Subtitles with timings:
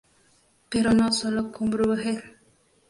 [0.71, 2.23] Pero no solo con Brueghel.